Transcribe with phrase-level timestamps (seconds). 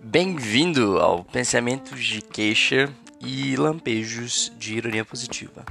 [0.00, 5.66] Bem-vindo ao Pensamentos de Queixa e Lampejos de Ironia Positiva.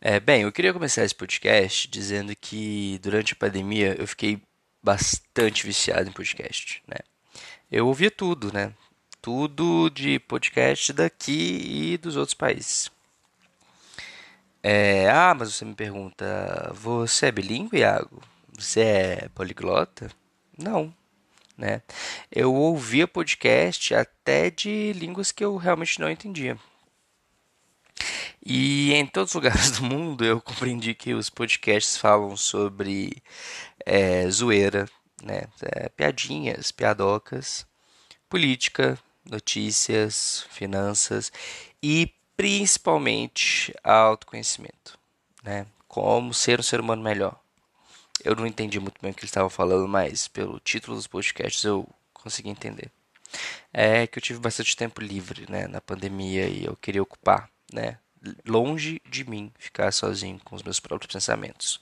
[0.00, 4.42] É, bem, eu queria começar esse podcast dizendo que durante a pandemia eu fiquei
[4.82, 6.96] bastante viciado em podcast, né?
[7.70, 8.74] Eu ouvia tudo, né?
[9.20, 12.90] Tudo de podcast daqui e dos outros países.
[14.62, 18.22] É, ah, mas você me pergunta, você é bilíngue, Iago?
[18.56, 20.08] Você é poliglota?
[20.56, 20.94] Não,
[21.56, 21.82] né?
[22.30, 26.56] Eu ouvia podcast até de línguas que eu realmente não entendia.
[28.44, 33.22] E em todos os lugares do mundo eu compreendi que os podcasts falam sobre
[33.84, 34.88] é, zoeira,
[35.22, 35.44] né?
[35.62, 37.66] É, piadinhas, piadocas,
[38.28, 41.32] política, notícias, finanças
[41.82, 44.98] e principalmente autoconhecimento,
[45.42, 45.66] né?
[45.86, 47.38] Como ser um ser humano melhor.
[48.24, 51.64] Eu não entendi muito bem o que eles estavam falando, mas pelo título dos podcasts
[51.64, 52.90] eu consegui entender.
[53.72, 57.98] É que eu tive bastante tempo livre, né, na pandemia e eu queria ocupar, né,
[58.46, 61.80] longe de mim, ficar sozinho com os meus próprios pensamentos.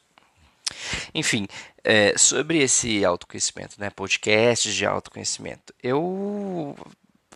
[1.12, 1.46] Enfim,
[1.82, 6.76] é, sobre esse autoconhecimento, né, podcasts de autoconhecimento, eu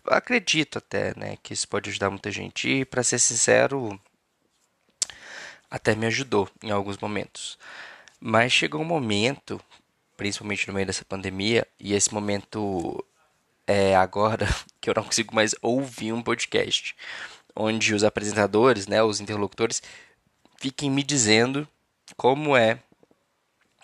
[0.07, 3.99] acredito até, né, que isso pode ajudar muita gente e, para ser sincero,
[5.69, 7.57] até me ajudou em alguns momentos.
[8.19, 9.61] Mas chegou um momento,
[10.17, 13.03] principalmente no meio dessa pandemia, e esse momento
[13.67, 14.47] é agora
[14.79, 16.95] que eu não consigo mais ouvir um podcast
[17.55, 19.81] onde os apresentadores, né, os interlocutores,
[20.57, 21.67] fiquem me dizendo
[22.17, 22.79] como é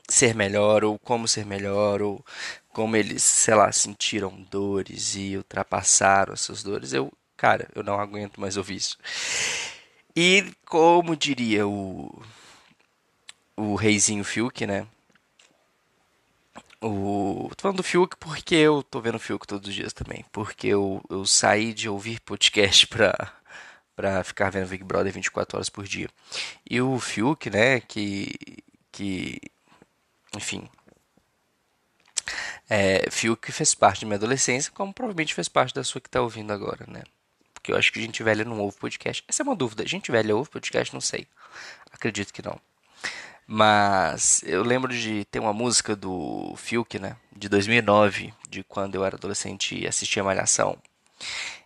[0.10, 2.24] ser melhor ou como ser melhor ou
[2.74, 6.94] como eles, sei lá, sentiram dores e ultrapassaram essas dores.
[6.94, 8.98] Eu, cara, eu não aguento mais ouvir isso.
[10.16, 12.22] E como diria o
[13.62, 14.88] o reizinho Fiuk, né?
[16.82, 17.50] O...
[17.56, 20.26] Tô falando do Fiuk porque eu tô vendo o Fiuk todos os dias também.
[20.32, 23.14] Porque eu, eu saí de ouvir podcast pra,
[23.96, 26.10] pra ficar vendo Big Brother 24 horas por dia.
[26.70, 28.34] E o Fiuk, né, que.
[28.92, 29.40] que
[30.36, 30.68] enfim.
[32.74, 36.22] É, Fiuk fez parte da minha adolescência, como provavelmente fez parte da sua que tá
[36.22, 37.04] ouvindo agora, né?
[37.54, 39.26] Porque eu acho que gente velha não ouve podcast.
[39.28, 39.86] Essa é uma dúvida.
[39.86, 40.94] Gente velha ouve podcast?
[40.94, 41.28] Não sei.
[41.92, 42.58] Acredito que não.
[43.46, 47.18] Mas eu lembro de ter uma música do Fiuk, né?
[47.36, 50.78] De 2009, de quando eu era adolescente e assistia Malhação.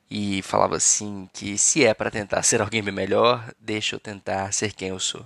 [0.09, 4.51] E falava assim que se é para tentar ser alguém bem melhor, deixa eu tentar
[4.51, 5.23] ser quem eu sou.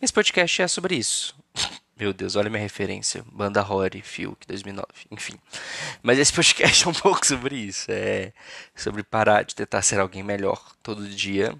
[0.00, 1.40] Esse podcast é sobre isso.
[1.98, 3.24] Meu Deus, olha minha referência.
[3.30, 4.86] Banda Rory, Fiuk, 2009.
[5.10, 5.34] Enfim.
[6.02, 7.86] Mas esse podcast é um pouco sobre isso.
[7.90, 8.32] É
[8.74, 11.56] sobre parar de tentar ser alguém melhor todo dia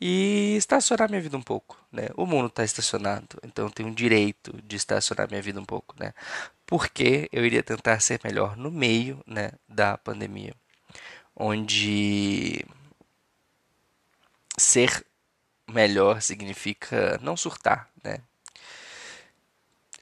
[0.00, 2.08] e estacionar minha vida um pouco, né?
[2.16, 5.94] O mundo está estacionado, então eu tenho o direito de estacionar minha vida um pouco,
[5.98, 6.12] né?
[6.66, 10.54] Porque eu iria tentar ser melhor no meio, né, da pandemia,
[11.36, 12.64] onde
[14.56, 15.04] ser
[15.68, 17.88] melhor significa não surtar?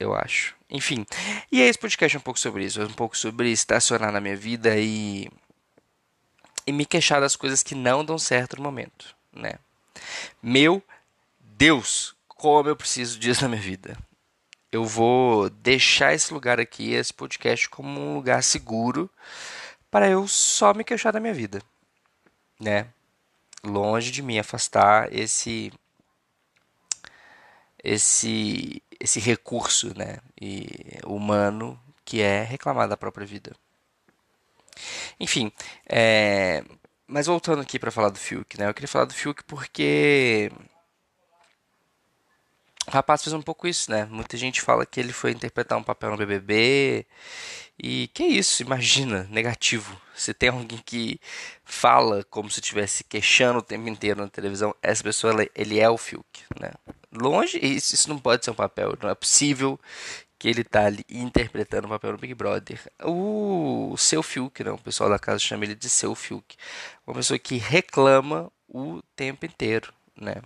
[0.02, 0.54] Eu acho.
[0.70, 1.04] Enfim,
[1.50, 4.36] e esse podcast é um pouco sobre isso, é um pouco sobre estacionar na minha
[4.36, 5.28] vida e
[6.66, 9.54] e me queixar das coisas que não dão certo no momento né?
[10.42, 10.82] Meu
[11.40, 13.96] Deus, como eu preciso disso na minha vida.
[14.70, 19.10] Eu vou deixar esse lugar aqui, esse podcast, como um lugar seguro
[19.90, 21.60] para eu só me queixar da minha vida,
[22.58, 22.86] né?
[23.62, 25.72] Longe de mim afastar esse
[27.84, 30.66] esse esse recurso, né, e
[31.04, 33.52] humano que é reclamar da própria vida.
[35.18, 35.52] Enfim,
[35.88, 36.64] é,
[37.06, 38.68] mas voltando aqui para falar do Fiuk, né?
[38.68, 40.50] Eu queria falar do Fiuk porque
[42.86, 44.06] o rapaz fez um pouco isso, né?
[44.06, 47.06] Muita gente fala que ele foi interpretar um papel no BBB
[47.78, 50.00] e que isso, imagina, negativo.
[50.14, 51.20] Se tem alguém que
[51.64, 55.98] fala como se estivesse queixando o tempo inteiro na televisão, essa pessoa ele é o
[55.98, 56.70] Fiuk, né?
[57.12, 59.78] Longe, isso, isso não pode ser um papel, não é possível
[60.38, 62.80] que ele tá ali interpretando o papel do Big Brother.
[63.04, 66.56] O seu Fiuk, não, o pessoal da casa chama ele de seu Fiuk.
[67.06, 70.42] Uma pessoa que reclama o tempo inteiro, né?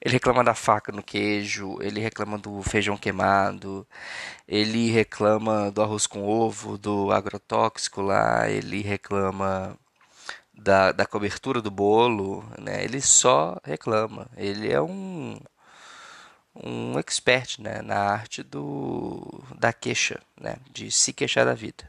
[0.00, 3.86] Ele reclama da faca no queijo, ele reclama do feijão queimado,
[4.46, 9.76] ele reclama do arroz com ovo, do agrotóxico lá, ele reclama
[10.54, 12.84] da, da cobertura do bolo, né?
[12.84, 14.28] Ele só reclama.
[14.36, 15.40] Ele é um
[16.54, 21.88] um expert né, na arte do, da queixa, né, de se queixar da vida.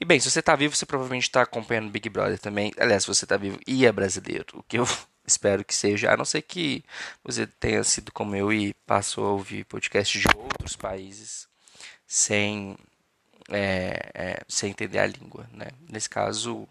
[0.00, 2.72] E bem, se você está vivo, você provavelmente está acompanhando Big Brother também.
[2.78, 4.86] Aliás, se você está vivo e é brasileiro, o que eu
[5.26, 6.84] Espero que seja, a não ser que
[7.24, 11.48] você tenha sido como eu e passou a ouvir podcasts de outros países
[12.06, 12.76] sem,
[13.50, 15.48] é, é, sem entender a língua.
[15.52, 15.66] Né?
[15.88, 16.68] Nesse caso,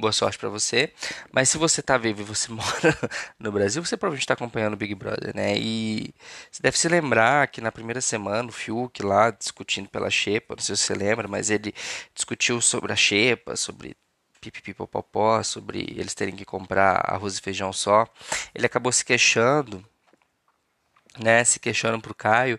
[0.00, 0.92] boa sorte para você.
[1.32, 2.98] Mas se você tá vivo e você mora
[3.38, 5.56] no Brasil, você provavelmente está acompanhando o Big Brother, né?
[5.56, 6.14] E
[6.50, 10.62] você deve se lembrar que na primeira semana o Fiuk lá discutindo pela Xepa, não
[10.62, 11.74] sei se você lembra, mas ele
[12.14, 13.96] discutiu sobre a Xepa, sobre
[14.40, 18.06] pipipipopopó, sobre eles terem que comprar arroz e feijão só.
[18.54, 19.84] Ele acabou se queixando,
[21.18, 21.44] né?
[21.44, 22.58] Se queixando pro Caio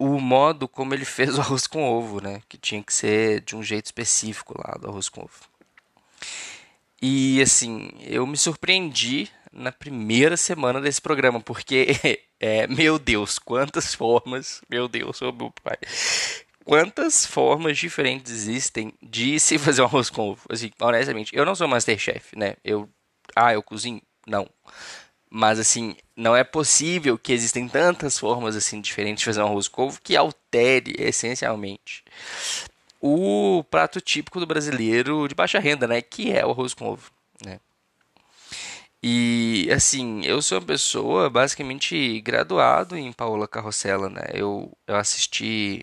[0.00, 2.40] o modo como ele fez o arroz com ovo, né?
[2.48, 5.49] Que tinha que ser de um jeito específico lá do arroz com ovo.
[7.02, 13.94] E assim, eu me surpreendi na primeira semana desse programa, porque, é, meu Deus, quantas
[13.94, 15.78] formas, meu Deus, oh meu pai,
[16.64, 20.42] quantas formas diferentes existem de se fazer um arroz com ovo.
[20.50, 22.56] Assim, honestamente, eu não sou Masterchef, né?
[22.64, 22.88] Eu,
[23.34, 24.00] ah, eu cozinho?
[24.26, 24.48] Não.
[25.32, 29.68] Mas assim, não é possível que existem tantas formas assim diferentes de fazer um arroz
[29.68, 32.04] com ovo que altere essencialmente
[33.00, 36.02] o prato típico do brasileiro de baixa renda, né?
[36.02, 37.10] Que é o arroz com ovo,
[37.44, 37.60] né?
[39.02, 44.22] E assim, eu sou uma pessoa basicamente graduado em Paola Carrossela, né?
[44.34, 45.82] Eu, eu assisti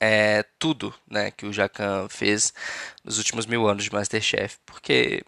[0.00, 2.52] é, tudo né, que o Jacan fez
[3.04, 4.58] nos últimos mil anos de Masterchef.
[4.66, 5.24] Porque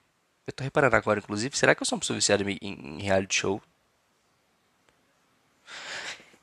[0.46, 3.36] eu tô reparando agora, inclusive, será que eu sou uma pessoa viciada em, em reality
[3.36, 3.62] show?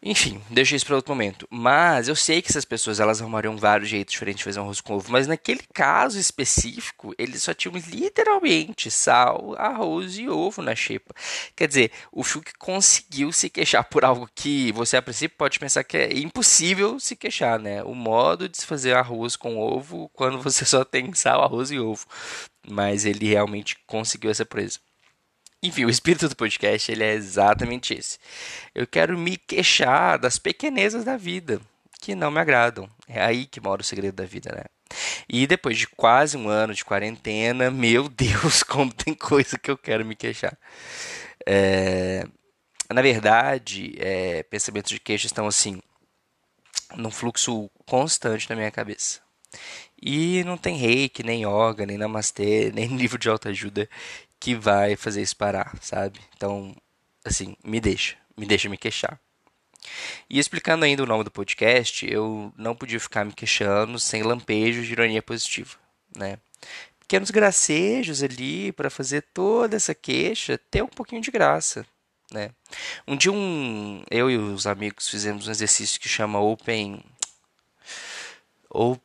[0.03, 1.47] Enfim, deixa isso para outro momento.
[1.49, 4.81] Mas eu sei que essas pessoas elas arrumariam vários jeitos diferentes de fazer um arroz
[4.81, 5.11] com ovo.
[5.11, 11.13] Mas naquele caso específico, eles só tinham literalmente sal, arroz e ovo na xepa.
[11.55, 15.83] Quer dizer, o Fiuk conseguiu se queixar por algo que você a princípio pode pensar
[15.83, 17.83] que é impossível se queixar, né?
[17.83, 21.79] O modo de se fazer arroz com ovo quando você só tem sal, arroz e
[21.79, 22.07] ovo.
[22.67, 24.79] Mas ele realmente conseguiu essa presa.
[25.63, 28.17] Enfim, o espírito do podcast ele é exatamente esse.
[28.73, 31.61] Eu quero me queixar das pequenezas da vida
[32.01, 32.89] que não me agradam.
[33.07, 34.63] É aí que mora o segredo da vida, né?
[35.29, 39.77] E depois de quase um ano de quarentena, meu Deus, como tem coisa que eu
[39.77, 40.57] quero me queixar.
[41.47, 42.25] É...
[42.91, 44.41] Na verdade, é...
[44.43, 45.79] pensamentos de queixa estão assim,
[46.95, 49.21] num fluxo constante na minha cabeça.
[50.01, 53.87] E não tem reiki, nem yoga, nem namastê, nem livro de autoajuda
[54.41, 56.19] que vai fazer isso parar, sabe?
[56.35, 56.75] Então,
[57.23, 59.19] assim, me deixa, me deixa me queixar.
[60.27, 64.87] E explicando ainda o nome do podcast, eu não podia ficar me queixando sem lampejos
[64.87, 65.77] de ironia positiva,
[66.17, 66.39] né?
[66.99, 71.85] Pequenos gracejos ali para fazer toda essa queixa ter um pouquinho de graça,
[72.31, 72.49] né?
[73.07, 77.03] Um dia um, eu e os amigos fizemos um exercício que chama Open
[78.69, 78.99] ou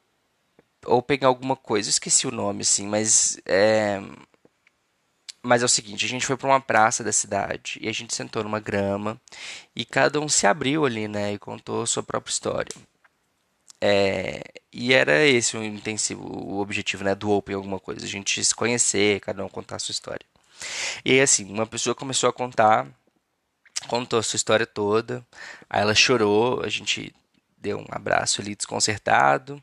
[0.87, 4.01] Open alguma coisa, eu esqueci o nome assim, mas é
[5.47, 8.15] mas é o seguinte, a gente foi para uma praça da cidade e a gente
[8.15, 9.21] sentou numa grama
[9.75, 12.75] e cada um se abriu ali, né, e contou sua própria história.
[13.81, 18.45] É, e era esse o intensivo, o objetivo, né, do Open alguma coisa, a gente
[18.45, 20.27] se conhecer, cada um contar a sua história.
[21.05, 22.87] E assim, uma pessoa começou a contar,
[23.89, 25.25] contou a sua história toda,
[25.71, 27.15] aí ela chorou, a gente
[27.59, 29.63] deu um abraço ali desconcertado,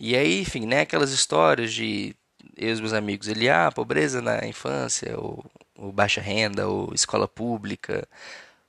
[0.00, 2.16] e aí, enfim, né, aquelas histórias de
[2.56, 5.44] eu e os meus amigos, ele, ah, pobreza na infância, ou,
[5.76, 8.06] ou baixa renda, ou escola pública,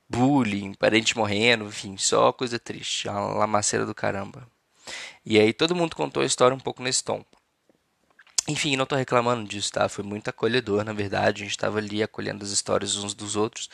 [0.08, 4.46] bullying, parente morrendo, enfim, só coisa triste, uma lamaceira do caramba.
[5.24, 7.24] E aí todo mundo contou a história um pouco nesse tom.
[8.46, 9.88] Enfim, não estou reclamando disso, tá?
[9.88, 11.42] Foi muito acolhedor, na verdade.
[11.42, 13.70] A gente estava ali acolhendo as histórias uns dos outros.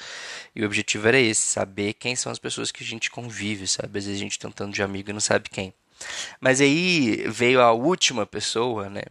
[0.54, 3.98] E o objetivo era esse: saber quem são as pessoas que a gente convive, sabe?
[3.98, 5.74] Às vezes a gente tentando de amigo e não sabe quem.
[6.40, 9.02] Mas aí veio a última pessoa, né?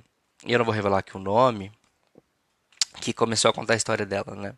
[0.49, 1.71] E eu não vou revelar aqui o nome,
[2.99, 4.55] que começou a contar a história dela, né?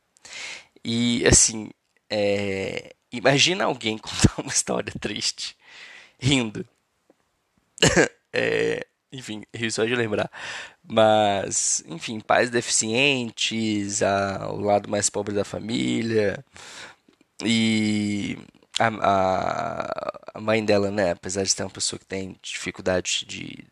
[0.86, 1.70] E assim,
[2.10, 2.96] é...
[3.12, 5.58] imagina alguém contar uma história triste,
[6.18, 6.66] rindo.
[8.32, 8.88] é...
[9.12, 10.32] Enfim, rio só de lembrar.
[10.82, 14.50] Mas, enfim, pais deficientes, a...
[14.50, 16.42] o lado mais pobre da família.
[17.44, 18.38] E
[18.88, 23.66] a, a, mãe dela, né, apesar de ser uma pessoa que tem dificuldade de,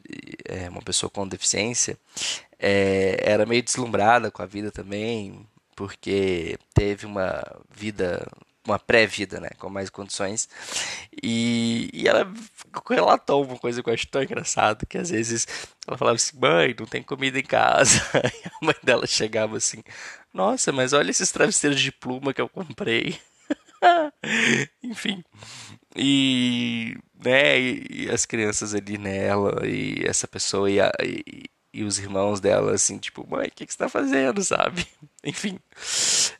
[0.45, 1.97] é, uma pessoa com deficiência,
[2.59, 7.41] é, era meio deslumbrada com a vida também, porque teve uma
[7.73, 8.27] vida,
[8.65, 10.49] uma pré-vida, né, com mais condições,
[11.23, 12.31] e, e ela
[12.89, 15.47] relatou uma coisa que eu acho tão engraçado, que às vezes
[15.87, 18.01] ela falava assim, mãe, não tem comida em casa,
[18.43, 19.81] e a mãe dela chegava assim,
[20.33, 23.19] nossa, mas olha esses travesseiros de pluma que eu comprei.
[24.83, 25.23] Enfim.
[25.95, 31.99] E, né, e, as crianças ali nela, e essa pessoa, e, a, e, e os
[31.99, 34.87] irmãos dela, assim, tipo, mãe, o que, que você tá fazendo, sabe?
[35.23, 35.59] Enfim,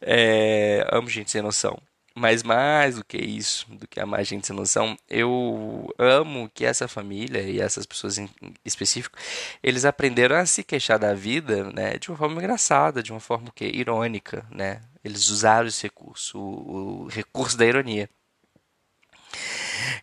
[0.01, 1.79] é, amo gente sem noção.
[2.15, 6.87] Mas mais do que isso, do que amar gente sem noção, eu amo que essa
[6.87, 8.29] família e essas pessoas em
[8.65, 9.17] específico,
[9.63, 13.49] eles aprenderam a se queixar da vida, né, de uma forma engraçada, de uma forma
[13.55, 14.81] que irônica, né?
[15.03, 18.09] Eles usaram esse recurso, o, o recurso da ironia.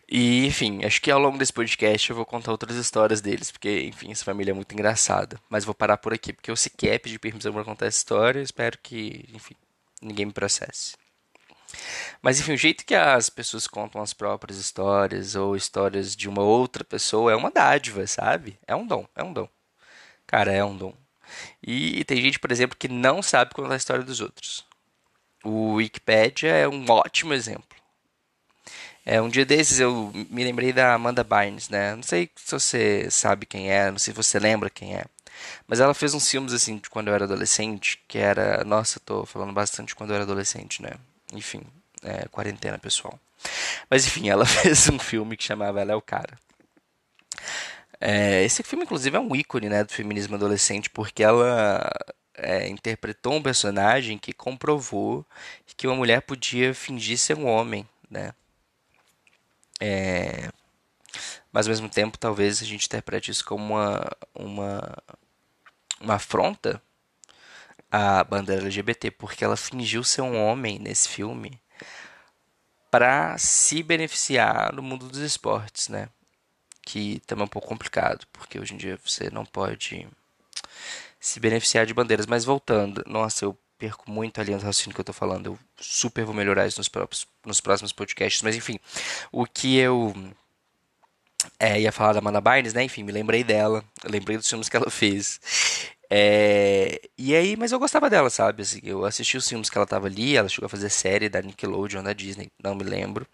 [0.09, 3.83] E, enfim, acho que ao longo desse podcast eu vou contar outras histórias deles, porque,
[3.83, 5.39] enfim, essa família é muito engraçada.
[5.49, 8.41] Mas vou parar por aqui, porque eu sequer pedi permissão para contar essa história.
[8.41, 9.55] Espero que, enfim,
[10.01, 10.95] ninguém me processe.
[12.21, 16.41] Mas, enfim, o jeito que as pessoas contam as próprias histórias ou histórias de uma
[16.41, 18.57] outra pessoa é uma dádiva, sabe?
[18.65, 19.49] É um dom, é um dom.
[20.25, 20.93] Cara, é um dom.
[21.61, 24.65] E tem gente, por exemplo, que não sabe contar a história dos outros.
[25.43, 27.77] O Wikipedia é um ótimo exemplo.
[29.05, 31.95] É, um dia desses eu me lembrei da Amanda Bynes, né?
[31.95, 35.05] Não sei se você sabe quem é, não sei se você lembra quem é.
[35.67, 38.63] Mas ela fez uns filmes assim de quando eu era adolescente, que era.
[38.65, 40.91] Nossa, tô falando bastante de quando eu era adolescente, né?
[41.33, 41.61] Enfim,
[42.03, 43.17] é, quarentena, pessoal.
[43.89, 46.37] Mas enfim, ela fez um filme que chamava Ela é o Cara.
[47.99, 51.89] É, esse filme, inclusive, é um ícone né, do feminismo adolescente, porque ela
[52.37, 55.25] é, interpretou um personagem que comprovou
[55.75, 58.33] que uma mulher podia fingir ser um homem, né?
[59.79, 60.49] É,
[61.51, 64.97] mas ao mesmo tempo, talvez a gente interprete isso como uma, uma,
[65.99, 66.81] uma afronta
[67.91, 71.59] à bandeira LGBT, porque ela fingiu ser um homem nesse filme
[72.89, 76.09] para se beneficiar no mundo dos esportes, né?
[76.81, 80.07] Que também é um pouco complicado, porque hoje em dia você não pode
[81.27, 82.25] se beneficiar de bandeiras.
[82.25, 85.47] Mas voltando, nossa, eu perco muito a linha do raciocínio que eu tô falando.
[85.47, 88.41] Eu super vou melhorar isso nos, próprios, nos próximos podcasts.
[88.41, 88.79] Mas enfim,
[89.31, 90.13] o que eu
[91.59, 92.83] é, ia falar da Amanda Bynes, né?
[92.83, 93.83] Enfim, me lembrei dela.
[94.03, 95.39] lembrei dos filmes que ela fez.
[96.09, 98.61] É, e aí, mas eu gostava dela, sabe?
[98.61, 101.41] Assim, eu assisti os filmes que ela tava ali, ela chegou a fazer série da
[101.41, 103.27] Nickelodeon, da Disney, não me lembro.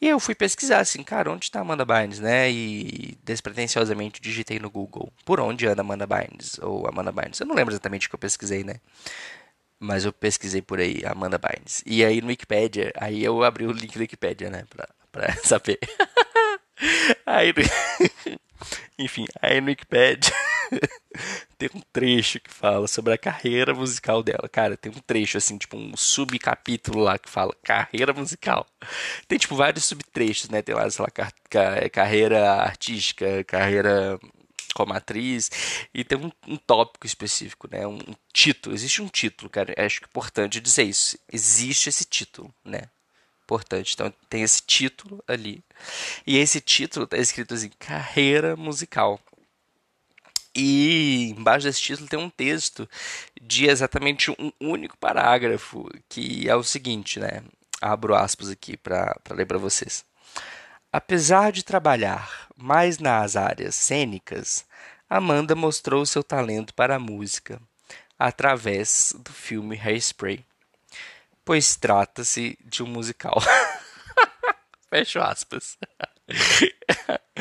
[0.00, 2.50] E eu fui pesquisar, assim, cara, onde tá Amanda Bynes, né?
[2.50, 7.40] E despretensiosamente digitei no Google, por onde anda Amanda Bynes, ou Amanda Bynes.
[7.40, 8.76] Eu não lembro exatamente o que eu pesquisei, né?
[9.78, 11.82] Mas eu pesquisei por aí, Amanda Bynes.
[11.86, 14.64] E aí no Wikipedia, aí eu abri o link do Wikipedia, né?
[14.68, 15.78] Pra, pra saber.
[17.24, 17.54] aí,
[18.98, 20.34] enfim, aí no Wikipedia
[21.58, 24.48] tem um trecho que fala sobre a carreira musical dela.
[24.50, 28.66] Cara, tem um trecho, assim, tipo um subcapítulo lá que fala carreira musical.
[29.28, 30.62] Tem, tipo, vários subtrechos, né?
[30.62, 31.32] Tem lá, sei lá, car
[31.90, 34.18] carreira artística, carreira
[34.74, 35.50] como atriz,
[35.92, 37.86] e tem um, um tópico específico, né?
[37.86, 38.74] Um, um, título.
[38.74, 39.74] Existe um título, cara.
[39.76, 41.18] Acho que é importante dizer isso.
[41.30, 42.82] Existe esse título, né?
[43.44, 43.94] Importante.
[43.94, 45.62] Então tem esse título ali.
[46.26, 49.20] E esse título tá escrito assim: carreira musical.
[50.54, 52.88] E embaixo desse título tem um texto
[53.40, 57.42] de exatamente um único parágrafo, que é o seguinte, né?
[57.80, 60.04] Abro aspas aqui para ler para vocês.
[60.92, 64.64] Apesar de trabalhar mais nas áreas cênicas,
[65.08, 67.60] Amanda mostrou seu talento para a música
[68.18, 70.44] através do filme Hairspray,
[71.44, 73.40] pois trata-se de um musical.
[74.90, 75.78] Fecho aspas.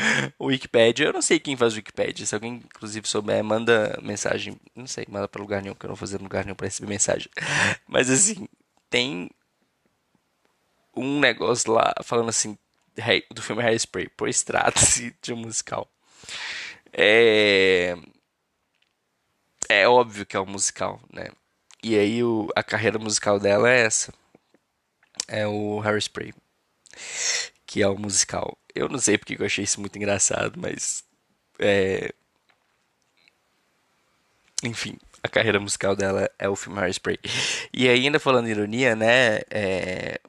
[0.39, 2.25] Wikipedia, eu não sei quem faz Wikipedia.
[2.25, 4.59] Se alguém, inclusive, souber, manda mensagem.
[4.75, 6.89] Não sei, manda para lugar nenhum, que eu não vou fazer lugar nenhum para receber
[6.89, 7.29] mensagem.
[7.87, 8.47] Mas assim,
[8.89, 9.29] tem
[10.95, 12.57] um negócio lá falando assim:
[13.31, 15.89] do filme Hairspray, pois trata-se de um musical.
[16.91, 17.95] É...
[19.67, 21.29] é óbvio que é um musical, né?
[21.81, 24.13] E aí o, a carreira musical dela é essa.
[25.27, 26.33] É o Hairspray,
[27.65, 28.57] que é o musical.
[28.79, 31.03] Eu não sei porque eu achei isso muito engraçado, mas
[31.59, 32.13] é...
[34.63, 37.19] enfim, a carreira musical dela é o filme Hairspray.
[37.73, 39.39] E ainda falando ironia, né?
[39.49, 40.19] É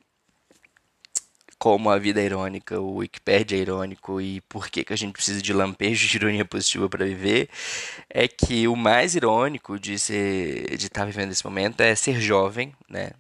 [1.61, 5.13] como a vida é irônica, o Wikipedia é irônico e por que, que a gente
[5.13, 7.51] precisa de lampejos de ironia positiva para viver,
[8.09, 12.19] é que o mais irônico de ser, de estar tá vivendo esse momento é ser
[12.19, 13.11] jovem, né?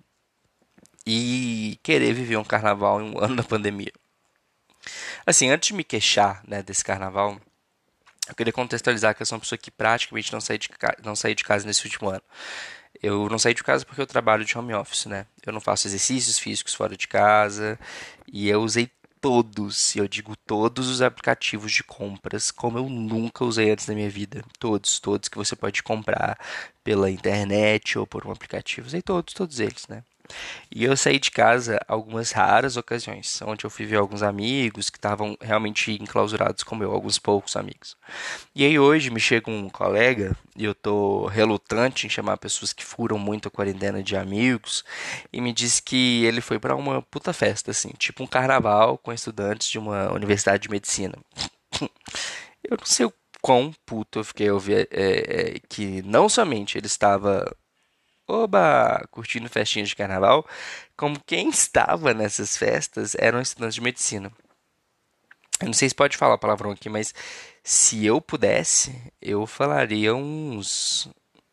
[1.07, 3.93] E querer viver um carnaval em um ano da pandemia.
[5.27, 7.41] Assim, antes de me queixar né, desse carnaval,
[8.29, 10.69] eu queria contextualizar que eu sou uma pessoa que praticamente não saí de,
[11.05, 12.23] não saí de casa nesse último ano.
[13.03, 15.27] Eu não saí de casa porque eu trabalho de home office, né?
[15.45, 17.79] Eu não faço exercícios físicos fora de casa
[18.33, 23.45] e eu usei todos, e eu digo todos os aplicativos de compras como eu nunca
[23.45, 24.43] usei antes na minha vida.
[24.59, 26.39] Todos, todos que você pode comprar
[26.83, 28.87] pela internet ou por um aplicativo.
[28.87, 30.03] Usei todos, todos eles, né?
[30.71, 34.99] E eu saí de casa algumas raras ocasiões, onde eu fui ver alguns amigos que
[34.99, 37.97] estavam realmente enclausurados como eu, alguns poucos amigos.
[38.55, 42.85] E aí hoje me chega um colega, e eu tô relutante em chamar pessoas que
[42.85, 44.85] furam muito a quarentena de amigos,
[45.33, 49.13] e me disse que ele foi para uma puta festa, assim, tipo um carnaval com
[49.13, 51.15] estudantes de uma universidade de medicina.
[52.63, 56.77] eu não sei o quão puto eu fiquei ao ver é, é, que não somente
[56.77, 57.51] ele estava
[58.31, 60.47] oba, curtindo festinhas de carnaval,
[60.97, 64.33] como quem estava nessas festas eram estudantes de medicina.
[65.61, 67.13] Eu não sei se pode falar palavrão aqui, mas
[67.63, 71.09] se eu pudesse, eu falaria uns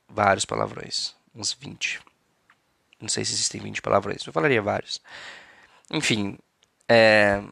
[0.07, 1.99] vários palavrões, uns 20.
[3.01, 5.01] Não sei se existem 20 palavrões, eu falaria vários.
[5.91, 6.37] Enfim,
[6.87, 7.43] é,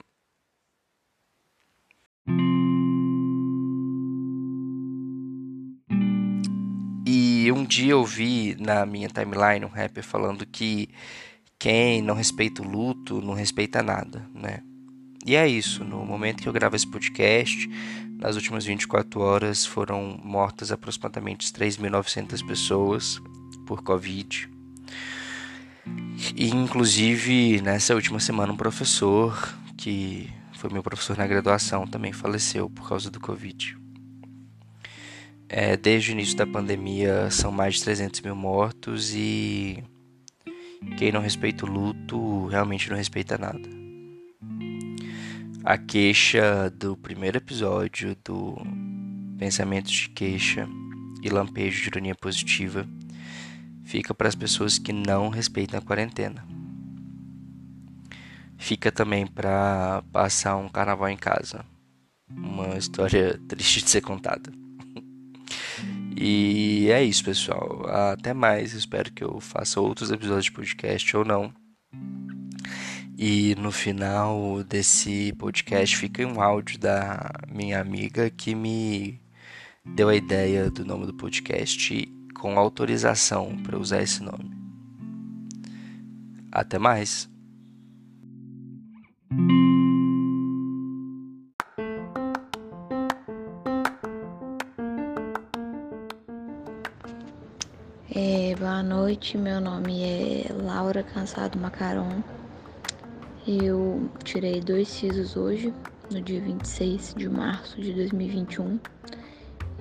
[7.45, 10.89] E um dia eu vi na minha timeline um rapper falando que
[11.59, 14.63] quem não respeita o luto não respeita nada, né?
[15.23, 17.69] E é isso, no momento que eu gravo esse podcast,
[18.17, 23.21] nas últimas 24 horas foram mortas aproximadamente 3.900 pessoas
[23.67, 24.49] por Covid.
[26.35, 32.67] E inclusive nessa última semana um professor que foi meu professor na graduação também faleceu
[32.71, 33.84] por causa do Covid.
[35.47, 39.83] É, desde o início da pandemia são mais de 300 mil mortos e
[40.97, 43.69] quem não respeita o luto realmente não respeita nada.
[45.63, 48.55] A queixa do primeiro episódio do
[49.37, 50.67] Pensamentos de Queixa
[51.21, 52.87] e Lampejo de Ironia Positiva
[53.83, 56.45] fica para as pessoas que não respeitam a quarentena.
[58.57, 61.65] Fica também para passar um carnaval em casa.
[62.29, 64.64] Uma história triste de ser contada.
[66.15, 67.85] E é isso, pessoal.
[67.87, 68.73] Até mais.
[68.73, 71.53] Espero que eu faça outros episódios de podcast ou não.
[73.17, 79.21] E no final desse podcast fica um áudio da minha amiga que me
[79.85, 82.05] deu a ideia do nome do podcast
[82.39, 84.51] com autorização para usar esse nome.
[86.51, 87.29] Até mais.
[99.15, 102.21] Noite, meu nome é Laura Cansado Macaron.
[103.47, 105.73] Eu tirei dois sisos hoje,
[106.11, 108.77] no dia 26 de março de 2021,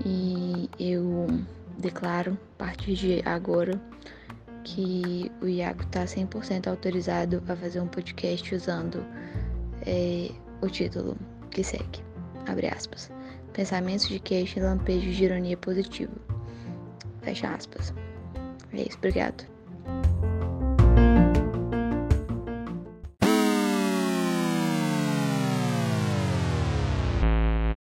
[0.07, 1.27] e eu
[1.79, 3.81] declaro, a partir de agora,
[4.63, 9.05] que o Iago está 100% autorizado a fazer um podcast usando
[9.85, 10.31] é,
[10.63, 11.17] o título
[11.51, 12.05] que segue,
[12.47, 13.11] abre aspas,
[13.53, 16.13] Pensamentos de queixa e lampejos de ironia positiva,
[17.23, 17.93] fecha aspas.
[18.75, 19.45] É isso, obrigado.